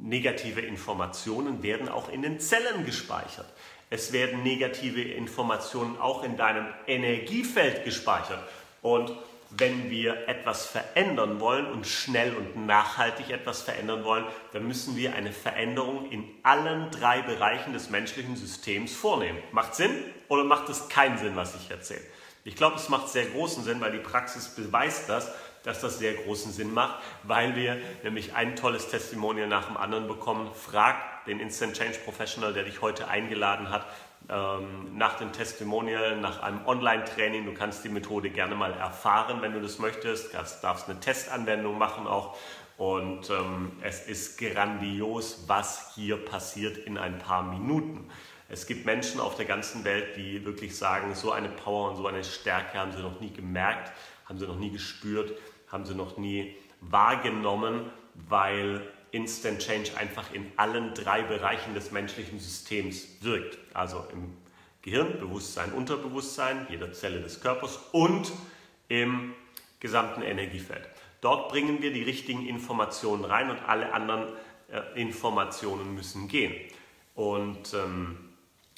Negative 0.00 0.60
Informationen 0.60 1.62
werden 1.62 1.88
auch 1.88 2.08
in 2.08 2.22
den 2.22 2.40
Zellen 2.40 2.84
gespeichert. 2.84 3.46
Es 3.90 4.12
werden 4.12 4.42
negative 4.42 5.02
Informationen 5.02 5.98
auch 5.98 6.24
in 6.24 6.36
deinem 6.36 6.66
Energiefeld 6.86 7.84
gespeichert. 7.84 8.42
Und 8.82 9.12
wenn 9.50 9.90
wir 9.90 10.28
etwas 10.28 10.66
verändern 10.66 11.38
wollen 11.38 11.66
und 11.66 11.86
schnell 11.86 12.34
und 12.34 12.66
nachhaltig 12.66 13.30
etwas 13.30 13.62
verändern 13.62 14.04
wollen, 14.04 14.24
dann 14.52 14.66
müssen 14.66 14.96
wir 14.96 15.14
eine 15.14 15.32
Veränderung 15.32 16.10
in 16.10 16.24
allen 16.42 16.90
drei 16.90 17.22
Bereichen 17.22 17.72
des 17.72 17.90
menschlichen 17.90 18.36
Systems 18.36 18.94
vornehmen. 18.94 19.38
Macht 19.52 19.76
Sinn 19.76 19.92
oder 20.28 20.44
macht 20.44 20.68
es 20.70 20.88
keinen 20.88 21.18
Sinn, 21.18 21.36
was 21.36 21.54
ich 21.54 21.70
erzähle? 21.70 22.02
Ich 22.46 22.56
glaube, 22.56 22.76
es 22.76 22.88
macht 22.88 23.08
sehr 23.08 23.24
großen 23.26 23.64
Sinn, 23.64 23.80
weil 23.80 23.92
die 23.92 23.98
Praxis 23.98 24.48
beweist 24.48 25.08
das, 25.08 25.30
dass 25.64 25.80
das 25.80 25.98
sehr 25.98 26.14
großen 26.14 26.52
Sinn 26.52 26.72
macht, 26.72 27.02
weil 27.24 27.56
wir 27.56 27.78
nämlich 28.04 28.34
ein 28.34 28.54
tolles 28.54 28.88
Testimonial 28.88 29.48
nach 29.48 29.66
dem 29.66 29.76
anderen 29.76 30.06
bekommen. 30.06 30.50
Frag 30.54 31.24
den 31.24 31.40
Instant 31.40 31.76
Change 31.76 31.98
Professional, 32.04 32.52
der 32.52 32.64
dich 32.64 32.82
heute 32.82 33.08
eingeladen 33.08 33.70
hat, 33.70 33.86
ähm, 34.28 34.96
nach 34.96 35.18
dem 35.18 35.32
Testimonial, 35.32 36.16
nach 36.18 36.42
einem 36.42 36.64
Online-Training. 36.66 37.46
Du 37.46 37.54
kannst 37.54 37.82
die 37.82 37.88
Methode 37.88 38.30
gerne 38.30 38.54
mal 38.54 38.72
erfahren, 38.74 39.40
wenn 39.40 39.54
du 39.54 39.60
das 39.60 39.78
möchtest. 39.78 40.34
Du 40.34 40.38
darfst 40.62 40.88
eine 40.88 41.00
Testanwendung 41.00 41.78
machen 41.78 42.06
auch. 42.06 42.36
Und 42.76 43.30
ähm, 43.30 43.72
es 43.82 44.06
ist 44.06 44.38
grandios, 44.38 45.44
was 45.46 45.94
hier 45.94 46.16
passiert 46.16 46.76
in 46.76 46.98
ein 46.98 47.18
paar 47.18 47.42
Minuten. 47.42 48.10
Es 48.50 48.66
gibt 48.66 48.84
Menschen 48.84 49.20
auf 49.20 49.36
der 49.36 49.46
ganzen 49.46 49.84
Welt, 49.84 50.16
die 50.16 50.44
wirklich 50.44 50.76
sagen, 50.76 51.14
so 51.14 51.32
eine 51.32 51.48
Power 51.48 51.90
und 51.90 51.96
so 51.96 52.06
eine 52.06 52.22
Stärke 52.22 52.78
haben 52.78 52.92
sie 52.92 53.00
noch 53.00 53.20
nie 53.20 53.32
gemerkt, 53.32 53.92
haben 54.28 54.38
sie 54.38 54.46
noch 54.46 54.58
nie 54.58 54.70
gespürt 54.70 55.32
haben 55.74 55.84
sie 55.84 55.94
noch 55.94 56.16
nie 56.16 56.54
wahrgenommen, 56.80 57.90
weil 58.14 58.80
Instant 59.10 59.58
Change 59.58 59.96
einfach 59.98 60.32
in 60.32 60.50
allen 60.56 60.94
drei 60.94 61.22
Bereichen 61.22 61.74
des 61.74 61.90
menschlichen 61.90 62.38
Systems 62.38 63.06
wirkt. 63.20 63.58
Also 63.74 64.04
im 64.12 64.36
Gehirn, 64.82 65.18
Bewusstsein, 65.18 65.72
Unterbewusstsein, 65.72 66.66
jeder 66.70 66.92
Zelle 66.92 67.20
des 67.20 67.40
Körpers 67.40 67.78
und 67.92 68.32
im 68.88 69.34
gesamten 69.80 70.22
Energiefeld. 70.22 70.88
Dort 71.20 71.50
bringen 71.50 71.82
wir 71.82 71.92
die 71.92 72.02
richtigen 72.02 72.46
Informationen 72.46 73.24
rein 73.24 73.50
und 73.50 73.58
alle 73.66 73.92
anderen 73.92 74.28
äh, 74.70 75.00
Informationen 75.00 75.94
müssen 75.94 76.28
gehen. 76.28 76.54
Und 77.14 77.74
ähm, 77.74 78.23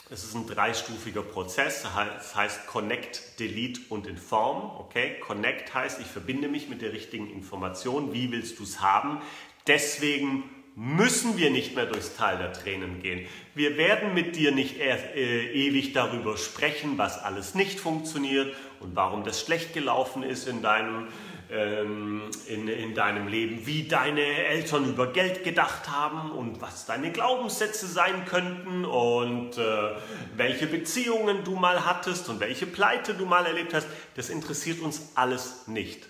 es 0.09 0.23
ist 0.23 0.35
ein 0.35 0.47
dreistufiger 0.47 1.23
Prozess, 1.23 1.83
das 1.83 2.37
heißt 2.37 2.67
Connect, 2.69 3.41
Delete 3.41 3.81
und 3.89 4.07
Inform. 4.07 4.71
Okay? 4.79 5.19
Connect 5.21 5.75
heißt, 5.75 6.01
ich 6.01 6.07
verbinde 6.07 6.49
mich 6.49 6.69
mit 6.69 6.81
der 6.81 6.93
richtigen 6.93 7.29
Information. 7.29 8.13
Wie 8.13 8.31
willst 8.31 8.59
du 8.61 8.63
es 8.63 8.81
haben? 8.81 9.21
Deswegen 9.67 10.45
müssen 10.77 11.39
wir 11.39 11.51
nicht 11.51 11.75
mehr 11.75 11.87
durchs 11.87 12.15
Tal 12.15 12.39
der 12.39 12.53
Tränen 12.53 13.03
gehen. 13.03 13.27
Wir 13.55 13.77
werden 13.79 14.15
mit 14.15 14.37
dir 14.37 14.53
nicht 14.53 14.79
äh, 14.79 15.51
ewig 15.53 15.93
darüber 15.93 16.37
sprechen, 16.37 16.99
was 16.99 17.19
alles 17.19 17.55
nicht 17.55 17.81
funktioniert 17.81 18.55
und 18.81 18.95
warum 18.95 19.25
das 19.25 19.41
schlecht 19.41 19.73
gelaufen 19.73 20.23
ist 20.23 20.47
in 20.47 20.63
deinem 20.63 21.09
ähm, 21.51 22.23
in, 22.49 22.69
in 22.69 22.95
deinem 22.95 23.29
Leben, 23.29 23.67
wie 23.67 23.87
deine 23.87 24.21
Eltern 24.21 24.89
über 24.89 25.13
Geld 25.13 25.45
gedacht 25.45 25.91
haben 25.91 26.33
und 26.33 26.61
was 26.61 26.87
deine 26.87 27.13
Glaubenssätze 27.13 27.87
sein 27.87 28.25
könnten 28.25 28.85
und 28.85 29.57
äh, 29.59 29.91
welche 30.37 30.67
Beziehungen 30.67 31.45
du 31.45 31.55
mal 31.55 31.85
hattest 31.85 32.29
und 32.29 32.41
welche 32.41 32.67
Pleite 32.67 33.15
du 33.15 33.27
mal 33.27 33.47
erlebt 33.47 33.75
hast. 33.75 33.87
Das 34.15 34.29
interessiert 34.29 34.81
uns 34.81 35.13
alles 35.15 35.69
nicht. 35.69 36.09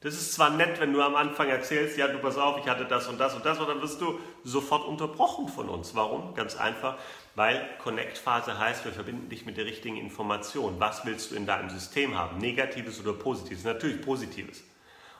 Das 0.00 0.14
ist 0.14 0.34
zwar 0.34 0.50
nett, 0.50 0.78
wenn 0.78 0.92
du 0.92 1.02
am 1.02 1.16
Anfang 1.16 1.48
erzählst, 1.48 1.96
ja, 1.96 2.06
du 2.06 2.18
pass 2.18 2.36
auf, 2.36 2.58
ich 2.58 2.68
hatte 2.68 2.84
das 2.84 3.08
und 3.08 3.18
das 3.18 3.34
und 3.34 3.44
das, 3.44 3.58
aber 3.58 3.72
dann 3.72 3.82
wirst 3.82 4.00
du 4.00 4.20
sofort 4.44 4.86
unterbrochen 4.86 5.48
von 5.48 5.68
uns. 5.68 5.96
Warum? 5.96 6.34
Ganz 6.34 6.54
einfach, 6.54 6.96
weil 7.34 7.66
Connect-Phase 7.82 8.56
heißt, 8.58 8.84
wir 8.84 8.92
verbinden 8.92 9.28
dich 9.30 9.46
mit 9.46 9.56
der 9.56 9.64
richtigen 9.64 9.96
Information. 9.96 10.76
Was 10.78 11.04
willst 11.06 11.32
du 11.32 11.34
in 11.34 11.46
deinem 11.46 11.70
System 11.70 12.16
haben? 12.16 12.38
Negatives 12.38 13.00
oder 13.00 13.14
Positives? 13.14 13.64
Natürlich 13.64 14.00
Positives. 14.00 14.62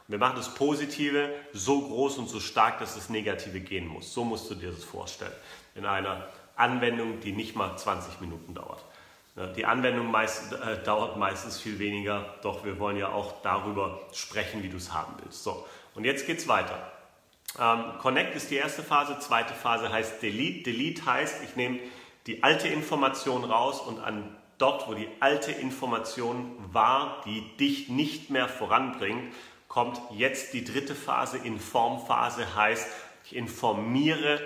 Wir 0.09 0.19
machen 0.19 0.37
das 0.37 0.55
Positive 0.55 1.35
so 1.53 1.81
groß 1.81 2.19
und 2.19 2.29
so 2.29 2.41
stark, 2.41 2.79
dass 2.79 2.95
das 2.95 3.09
Negative 3.11 3.61
gehen 3.61 3.87
muss. 3.89 4.13
So 4.13 4.25
musst 4.25 4.51
du 4.51 4.55
dir 4.55 4.71
das 4.71 4.85
vorstellen. 4.85 5.33
In 5.75 5.85
einer 5.85 6.27
Anwendung, 6.55 7.21
die 7.21 7.33
nicht 7.33 7.57
mal 7.57 7.77
20 7.77 8.21
Minuten 8.21 8.55
dauert. 8.55 8.85
Die 9.55 9.67
Anwendung 9.67 10.11
meist, 10.11 10.55
äh, 10.55 10.83
dauert 10.83 11.19
meistens 11.19 11.61
viel 11.61 11.79
weniger, 11.79 12.25
doch 12.43 12.65
wir 12.65 12.79
wollen 12.79 12.97
ja 12.97 13.09
auch 13.09 13.43
darüber 13.43 14.01
sprechen, 14.15 14.63
wie 14.63 14.71
du 14.71 14.79
es 14.79 14.95
haben 14.95 15.15
willst. 15.23 15.43
So, 15.43 15.67
und 15.95 16.05
jetzt 16.05 16.27
geht 16.27 16.39
es 16.39 16.49
weiter. 16.49 16.91
Ähm, 17.61 17.99
Connect 18.01 18.35
ist 18.35 18.51
die 18.51 18.57
erste 18.57 18.83
Phase, 18.83 19.19
zweite 19.19 19.53
Phase 19.53 19.93
heißt 19.93 20.23
Delete. 20.23 20.71
Delete 20.71 21.05
heißt, 21.05 21.45
ich 21.45 21.55
nehme 21.55 21.81
die 22.27 22.43
alte 22.43 22.69
Information 22.69 23.45
raus 23.45 23.81
und 23.81 24.01
an 24.01 24.35
dort, 24.57 24.89
wo 24.89 24.95
die 24.95 25.09
alte 25.21 25.53
Information 25.53 26.57
war, 26.73 27.21
die 27.27 27.43
dich 27.59 27.91
nicht 27.91 28.31
mehr 28.31 28.49
voranbringt, 28.49 29.35
kommt 29.77 30.01
jetzt 30.13 30.55
die 30.55 30.65
dritte 30.65 30.95
Phase, 30.95 31.37
Informphase 31.37 32.57
heißt, 32.57 32.89
ich 33.25 33.37
informiere 33.37 34.41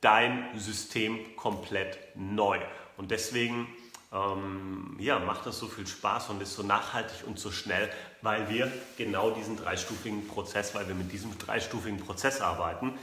dein 0.00 0.46
System 0.56 1.18
komplett 1.34 1.98
neu. 2.14 2.60
Und 2.96 3.10
deswegen 3.10 3.66
ähm, 4.12 4.94
ja, 5.00 5.18
macht 5.18 5.44
das 5.44 5.58
so 5.58 5.66
viel 5.66 5.88
Spaß 5.88 6.30
und 6.30 6.40
ist 6.40 6.54
so 6.54 6.62
nachhaltig 6.62 7.26
und 7.26 7.40
so 7.40 7.50
schnell, 7.50 7.90
weil 8.22 8.48
wir 8.48 8.70
genau 8.96 9.32
diesen 9.32 9.56
dreistufigen 9.56 10.28
Prozess, 10.28 10.72
weil 10.72 10.86
wir 10.86 10.94
mit 10.94 11.10
diesem 11.10 11.36
dreistufigen 11.36 11.98
Prozess 11.98 12.40
arbeiten. 12.40 12.96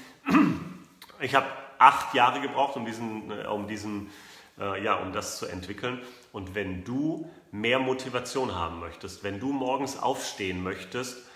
Ich 1.19 1.35
habe 1.35 1.47
acht 1.79 2.13
Jahre 2.13 2.39
gebraucht, 2.39 2.77
um 2.77 2.85
diesen, 2.85 3.29
äh, 3.29 3.45
um 3.47 3.67
diesen 3.67 4.09
äh, 4.57 4.81
ja, 4.81 4.95
um 4.95 5.11
das 5.11 5.37
zu 5.37 5.45
entwickeln. 5.47 6.01
Und 6.31 6.55
wenn 6.55 6.85
du 6.85 7.29
mehr 7.51 7.79
Motivation 7.79 8.55
haben 8.55 8.79
möchtest, 8.79 9.25
wenn 9.25 9.41
du 9.41 9.51
morgens 9.51 9.99
aufstehen 9.99 10.63
möchtest, 10.63 11.27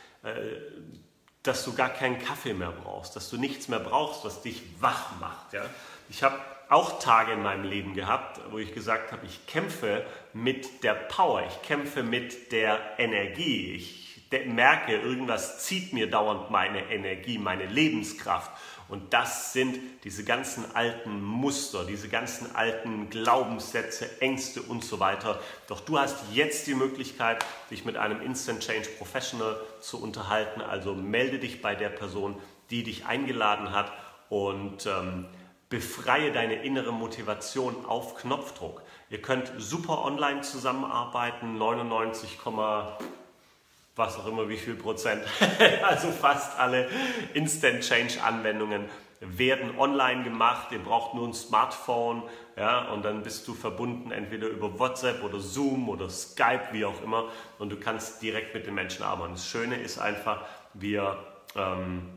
dass 1.43 1.65
du 1.65 1.73
gar 1.73 1.89
keinen 1.89 2.19
Kaffee 2.19 2.53
mehr 2.53 2.71
brauchst, 2.71 3.15
dass 3.15 3.29
du 3.29 3.37
nichts 3.37 3.67
mehr 3.67 3.79
brauchst, 3.79 4.23
was 4.23 4.41
dich 4.41 4.61
wach 4.79 5.19
macht. 5.19 5.53
Ja? 5.53 5.63
Ich 6.09 6.23
habe 6.23 6.39
auch 6.69 6.99
Tage 6.99 7.33
in 7.33 7.43
meinem 7.43 7.63
Leben 7.63 7.95
gehabt, 7.95 8.39
wo 8.51 8.57
ich 8.57 8.73
gesagt 8.73 9.11
habe, 9.11 9.25
ich 9.25 9.45
kämpfe 9.45 10.05
mit 10.33 10.83
der 10.83 10.93
Power, 10.93 11.43
ich 11.45 11.61
kämpfe 11.63 12.03
mit 12.03 12.51
der 12.51 12.79
Energie, 12.97 13.73
ich 13.73 14.01
merke, 14.45 14.95
irgendwas 14.95 15.65
zieht 15.65 15.91
mir 15.91 16.09
dauernd 16.09 16.49
meine 16.49 16.89
Energie, 16.89 17.37
meine 17.37 17.65
Lebenskraft. 17.65 18.51
Und 18.91 19.13
das 19.13 19.53
sind 19.53 19.79
diese 20.03 20.25
ganzen 20.25 20.75
alten 20.75 21.23
Muster, 21.23 21.85
diese 21.85 22.09
ganzen 22.09 22.53
alten 22.57 23.09
Glaubenssätze, 23.09 24.21
Ängste 24.21 24.61
und 24.61 24.83
so 24.83 24.99
weiter. 24.99 25.39
Doch 25.69 25.79
du 25.79 25.97
hast 25.97 26.17
jetzt 26.33 26.67
die 26.67 26.73
Möglichkeit, 26.73 27.45
dich 27.71 27.85
mit 27.85 27.95
einem 27.95 28.21
Instant 28.21 28.59
Change 28.59 28.89
Professional 28.97 29.55
zu 29.79 30.03
unterhalten. 30.03 30.59
Also 30.59 30.93
melde 30.93 31.39
dich 31.39 31.61
bei 31.61 31.73
der 31.73 31.87
Person, 31.87 32.35
die 32.69 32.83
dich 32.83 33.05
eingeladen 33.05 33.71
hat 33.71 33.93
und 34.27 34.85
ähm, 34.85 35.25
befreie 35.69 36.33
deine 36.33 36.55
innere 36.55 36.91
Motivation 36.91 37.85
auf 37.85 38.15
Knopfdruck. 38.15 38.81
Ihr 39.09 39.21
könnt 39.21 39.53
super 39.57 40.03
online 40.03 40.41
zusammenarbeiten, 40.41 41.57
99, 41.57 42.39
was 43.95 44.17
auch 44.17 44.27
immer, 44.27 44.47
wie 44.49 44.57
viel 44.57 44.75
Prozent, 44.75 45.23
also 45.83 46.11
fast 46.11 46.57
alle 46.59 46.89
Instant 47.33 47.81
Change 47.81 48.21
Anwendungen 48.23 48.85
werden 49.19 49.77
online 49.77 50.23
gemacht. 50.23 50.71
Ihr 50.71 50.79
braucht 50.79 51.13
nur 51.13 51.27
ein 51.27 51.33
Smartphone, 51.33 52.23
ja, 52.57 52.91
und 52.91 53.05
dann 53.05 53.21
bist 53.21 53.47
du 53.47 53.53
verbunden 53.53 54.11
entweder 54.11 54.47
über 54.47 54.77
WhatsApp 54.79 55.23
oder 55.23 55.39
Zoom 55.39 55.89
oder 55.89 56.09
Skype, 56.09 56.69
wie 56.71 56.85
auch 56.85 57.01
immer, 57.03 57.29
und 57.59 57.69
du 57.69 57.77
kannst 57.77 58.21
direkt 58.21 58.53
mit 58.53 58.65
den 58.65 58.73
Menschen 58.73 59.03
arbeiten. 59.03 59.33
Das 59.33 59.47
Schöne 59.47 59.75
ist 59.75 59.99
einfach, 59.99 60.43
wir, 60.73 61.17
ähm, 61.55 62.09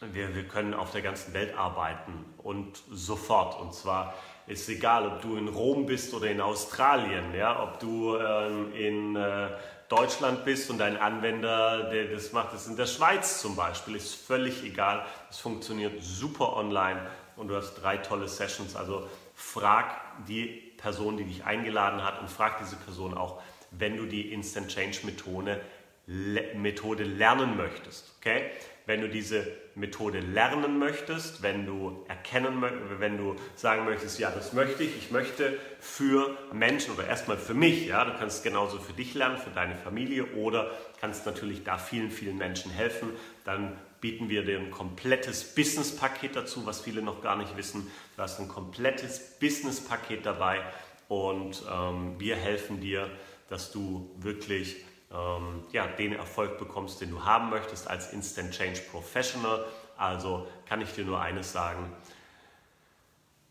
wir, 0.00 0.34
wir 0.34 0.44
können 0.44 0.74
auf 0.74 0.92
der 0.92 1.02
ganzen 1.02 1.34
Welt 1.34 1.56
arbeiten 1.56 2.24
und 2.38 2.80
sofort. 2.90 3.60
Und 3.60 3.74
zwar 3.74 4.14
ist 4.46 4.68
egal, 4.68 5.06
ob 5.06 5.22
du 5.22 5.36
in 5.36 5.48
Rom 5.48 5.86
bist 5.86 6.14
oder 6.14 6.30
in 6.30 6.40
Australien, 6.40 7.34
ja, 7.34 7.62
ob 7.62 7.80
du 7.80 8.16
ähm, 8.16 8.72
in 8.74 9.16
äh, 9.16 9.48
Deutschland 9.92 10.46
bist 10.46 10.70
und 10.70 10.80
ein 10.80 10.96
Anwender, 10.96 11.90
der 11.90 12.06
das 12.06 12.32
macht, 12.32 12.54
das 12.54 12.66
in 12.66 12.76
der 12.76 12.86
Schweiz 12.86 13.42
zum 13.42 13.56
Beispiel, 13.56 13.94
ist 13.94 14.14
völlig 14.14 14.64
egal. 14.64 15.04
Es 15.28 15.38
funktioniert 15.38 16.02
super 16.02 16.56
online 16.56 16.98
und 17.36 17.48
du 17.48 17.56
hast 17.56 17.74
drei 17.74 17.98
tolle 17.98 18.26
Sessions. 18.26 18.74
Also 18.74 19.06
frag 19.34 20.00
die 20.26 20.46
Person, 20.78 21.18
die 21.18 21.24
dich 21.24 21.44
eingeladen 21.44 22.02
hat 22.02 22.22
und 22.22 22.30
frag 22.30 22.56
diese 22.58 22.76
Person 22.76 23.12
auch, 23.12 23.42
wenn 23.70 23.98
du 23.98 24.06
die 24.06 24.32
Instant 24.32 24.68
Change 24.68 25.00
Methode, 25.04 25.60
Methode 26.06 27.04
lernen 27.04 27.58
möchtest. 27.58 28.14
Okay? 28.18 28.50
Wenn 28.86 29.00
du 29.00 29.08
diese 29.08 29.46
Methode 29.74 30.20
lernen 30.20 30.78
möchtest, 30.78 31.42
wenn 31.42 31.66
du 31.66 32.04
erkennen, 32.08 32.62
wenn 32.98 33.16
du 33.16 33.36
sagen 33.54 33.84
möchtest, 33.84 34.18
ja, 34.18 34.30
das 34.30 34.52
möchte 34.52 34.82
ich, 34.82 34.96
ich 34.96 35.10
möchte 35.10 35.58
für 35.80 36.36
Menschen 36.52 36.94
oder 36.94 37.06
erstmal 37.06 37.36
für 37.36 37.54
mich, 37.54 37.86
ja, 37.86 38.04
du 38.04 38.18
kannst 38.18 38.42
genauso 38.42 38.78
für 38.78 38.92
dich 38.92 39.14
lernen, 39.14 39.38
für 39.38 39.50
deine 39.50 39.76
Familie 39.76 40.26
oder 40.34 40.70
kannst 41.00 41.26
natürlich 41.26 41.64
da 41.64 41.78
vielen, 41.78 42.10
vielen 42.10 42.38
Menschen 42.38 42.70
helfen, 42.70 43.10
dann 43.44 43.78
bieten 44.00 44.28
wir 44.28 44.44
dir 44.44 44.58
ein 44.58 44.72
komplettes 44.72 45.54
Business-Paket 45.54 46.34
dazu, 46.34 46.66
was 46.66 46.80
viele 46.80 47.02
noch 47.02 47.22
gar 47.22 47.36
nicht 47.36 47.56
wissen. 47.56 47.88
Du 48.16 48.22
hast 48.22 48.40
ein 48.40 48.48
komplettes 48.48 49.38
Business-Paket 49.38 50.26
dabei 50.26 50.60
und 51.08 51.62
ähm, 51.72 52.16
wir 52.18 52.34
helfen 52.34 52.80
dir, 52.80 53.08
dass 53.48 53.70
du 53.70 54.10
wirklich 54.16 54.76
ähm, 55.12 55.64
ja, 55.72 55.86
den 55.86 56.12
Erfolg 56.12 56.58
bekommst, 56.58 57.00
den 57.00 57.10
du 57.10 57.24
haben 57.24 57.50
möchtest 57.50 57.88
als 57.88 58.12
Instant 58.12 58.52
Change 58.52 58.80
Professional. 58.90 59.64
Also 59.96 60.46
kann 60.66 60.80
ich 60.80 60.92
dir 60.92 61.04
nur 61.04 61.20
eines 61.20 61.52
sagen. 61.52 61.92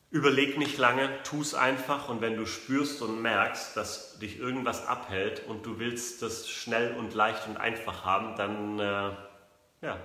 Überleg 0.10 0.58
nicht 0.58 0.78
lange, 0.78 1.10
tu 1.24 1.40
es 1.40 1.54
einfach 1.54 2.10
und 2.10 2.20
wenn 2.20 2.36
du 2.36 2.46
spürst 2.46 3.02
und 3.02 3.22
merkst, 3.22 3.78
dass 3.78 4.20
dich 4.20 4.40
irgendwas 4.40 4.86
abhält 4.86 5.48
und 5.48 5.66
du 5.66 5.80
willst 5.80 6.22
das 6.22 6.50
schnell 6.50 6.98
und 6.98 7.14
leicht 7.14 7.48
und 7.48 7.56
einfach 7.56 8.04
haben, 8.04 8.36
dann 8.36 8.80
äh, 8.80 9.12
ja, 9.82 9.98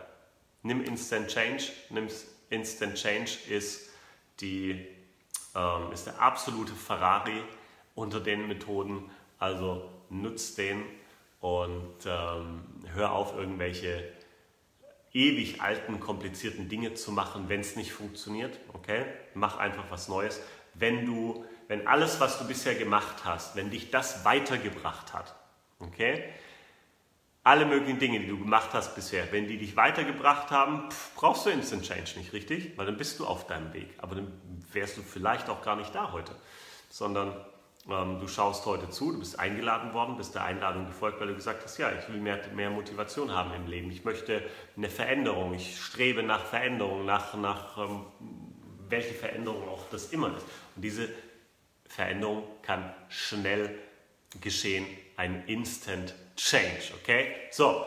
nimm 0.62 0.84
Instant 0.84 1.28
Change. 1.28 1.64
Nimm 1.90 2.08
Instant 2.50 2.94
Change 2.94 3.32
ist, 3.48 3.90
die, 4.40 4.86
ähm, 5.56 5.90
ist 5.92 6.06
der 6.06 6.20
absolute 6.20 6.72
Ferrari 6.72 7.42
unter 7.96 8.20
den 8.20 8.46
Methoden. 8.46 9.10
Also 9.38 9.90
nutzt 10.08 10.58
den 10.58 10.84
und 11.46 12.06
ähm, 12.06 12.64
hör 12.92 13.12
auf, 13.12 13.36
irgendwelche 13.36 14.02
ewig 15.12 15.62
alten, 15.62 16.00
komplizierten 16.00 16.68
Dinge 16.68 16.94
zu 16.94 17.12
machen, 17.12 17.48
wenn 17.48 17.60
es 17.60 17.76
nicht 17.76 17.92
funktioniert. 17.92 18.58
Okay? 18.72 19.04
Mach 19.34 19.56
einfach 19.56 19.84
was 19.88 20.08
Neues. 20.08 20.40
Wenn 20.74 21.06
du, 21.06 21.44
wenn 21.68 21.86
alles, 21.86 22.18
was 22.18 22.40
du 22.40 22.48
bisher 22.48 22.74
gemacht 22.74 23.24
hast, 23.24 23.54
wenn 23.54 23.70
dich 23.70 23.92
das 23.92 24.24
weitergebracht 24.24 25.14
hat, 25.14 25.36
okay? 25.78 26.24
Alle 27.44 27.64
möglichen 27.64 28.00
Dinge, 28.00 28.18
die 28.18 28.26
du 28.26 28.38
gemacht 28.38 28.70
hast 28.72 28.96
bisher, 28.96 29.30
wenn 29.30 29.46
die 29.46 29.56
dich 29.56 29.76
weitergebracht 29.76 30.50
haben, 30.50 30.90
pff, 30.90 31.14
brauchst 31.14 31.46
du 31.46 31.50
Instant 31.50 31.84
Change 31.84 32.18
nicht, 32.18 32.32
richtig? 32.32 32.76
Weil 32.76 32.86
dann 32.86 32.96
bist 32.96 33.20
du 33.20 33.24
auf 33.24 33.46
deinem 33.46 33.72
Weg. 33.72 33.94
Aber 33.98 34.16
dann 34.16 34.32
wärst 34.72 34.96
du 34.96 35.02
vielleicht 35.02 35.48
auch 35.48 35.62
gar 35.62 35.76
nicht 35.76 35.94
da 35.94 36.10
heute, 36.10 36.34
sondern 36.90 37.36
du 37.86 38.26
schaust 38.26 38.66
heute 38.66 38.90
zu, 38.90 39.12
du 39.12 39.20
bist 39.20 39.38
eingeladen 39.38 39.94
worden, 39.94 40.16
bist 40.16 40.34
der 40.34 40.44
Einladung 40.44 40.86
gefolgt, 40.86 41.20
weil 41.20 41.28
du 41.28 41.34
gesagt 41.34 41.62
hast, 41.62 41.78
ja, 41.78 41.92
ich 41.92 42.08
will 42.12 42.20
mehr, 42.20 42.40
mehr 42.54 42.70
Motivation 42.70 43.32
haben 43.32 43.52
im 43.54 43.68
Leben. 43.68 43.90
Ich 43.90 44.04
möchte 44.04 44.42
eine 44.76 44.90
Veränderung, 44.90 45.54
ich 45.54 45.80
strebe 45.80 46.22
nach 46.22 46.44
Veränderung, 46.44 47.04
nach, 47.04 47.34
nach 47.34 47.78
ähm, 47.78 48.06
welche 48.88 49.14
Veränderung 49.14 49.68
auch 49.68 49.84
das 49.90 50.06
immer 50.12 50.36
ist. 50.36 50.46
Und 50.74 50.82
diese 50.82 51.08
Veränderung 51.88 52.42
kann 52.62 52.92
schnell 53.08 53.78
geschehen, 54.40 54.86
ein 55.16 55.44
Instant 55.46 56.14
Change, 56.36 56.92
okay? 57.00 57.34
So, 57.50 57.86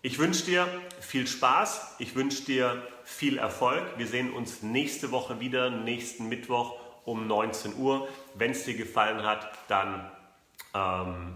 ich 0.00 0.18
wünsche 0.18 0.44
dir 0.46 0.66
viel 1.00 1.26
Spaß, 1.26 1.96
ich 1.98 2.14
wünsche 2.14 2.44
dir 2.44 2.86
viel 3.04 3.38
Erfolg. 3.38 3.84
Wir 3.98 4.06
sehen 4.06 4.32
uns 4.32 4.62
nächste 4.62 5.12
Woche 5.12 5.38
wieder, 5.38 5.70
nächsten 5.70 6.28
Mittwoch 6.28 6.83
um 7.04 7.26
19 7.26 7.76
Uhr. 7.76 8.08
Wenn 8.34 8.52
es 8.52 8.64
dir 8.64 8.76
gefallen 8.76 9.24
hat, 9.24 9.50
dann 9.68 10.10
ähm, 10.74 11.34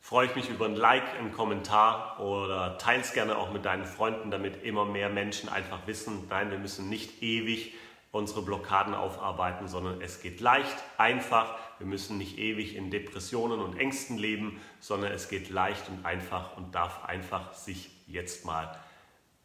freue 0.00 0.26
ich 0.26 0.36
mich 0.36 0.48
über 0.48 0.66
ein 0.66 0.76
Like, 0.76 1.18
einen 1.18 1.32
Kommentar 1.32 2.20
oder 2.20 2.78
teile 2.78 3.00
es 3.00 3.12
gerne 3.12 3.36
auch 3.36 3.52
mit 3.52 3.64
deinen 3.64 3.84
Freunden, 3.84 4.30
damit 4.30 4.62
immer 4.62 4.84
mehr 4.84 5.08
Menschen 5.08 5.48
einfach 5.48 5.86
wissen, 5.86 6.26
nein, 6.28 6.50
wir 6.50 6.58
müssen 6.58 6.88
nicht 6.88 7.22
ewig 7.22 7.74
unsere 8.12 8.42
Blockaden 8.42 8.94
aufarbeiten, 8.94 9.68
sondern 9.68 10.00
es 10.00 10.20
geht 10.22 10.40
leicht, 10.40 10.76
einfach. 10.96 11.56
Wir 11.78 11.86
müssen 11.86 12.16
nicht 12.18 12.38
ewig 12.38 12.74
in 12.74 12.90
Depressionen 12.90 13.60
und 13.60 13.78
Ängsten 13.78 14.16
leben, 14.16 14.60
sondern 14.80 15.12
es 15.12 15.28
geht 15.28 15.50
leicht 15.50 15.88
und 15.88 16.06
einfach 16.06 16.56
und 16.56 16.74
darf 16.74 17.04
einfach 17.04 17.52
sich 17.52 17.90
jetzt 18.06 18.44
mal 18.44 18.78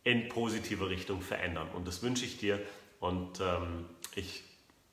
in 0.03 0.29
positive 0.29 0.89
Richtung 0.89 1.21
verändern. 1.21 1.67
Und 1.73 1.87
das 1.87 2.01
wünsche 2.01 2.23
ich 2.23 2.37
dir 2.37 2.59
und 2.99 3.41
ähm, 3.41 3.85
ich 4.15 4.43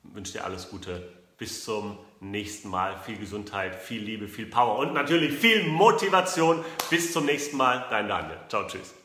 wünsche 0.03 0.33
dir 0.33 0.45
alles 0.45 0.69
Gute. 0.69 1.13
Bis 1.37 1.63
zum 1.63 1.97
nächsten 2.19 2.69
Mal. 2.69 2.97
Viel 2.97 3.17
Gesundheit, 3.17 3.75
viel 3.75 4.01
Liebe, 4.01 4.27
viel 4.27 4.47
Power 4.47 4.79
und 4.79 4.93
natürlich 4.93 5.33
viel 5.33 5.63
Motivation. 5.67 6.63
Bis 6.89 7.13
zum 7.13 7.25
nächsten 7.25 7.57
Mal. 7.57 7.85
Dein 7.89 8.07
Daniel. 8.07 8.37
Ciao, 8.49 8.67
tschüss. 8.67 8.98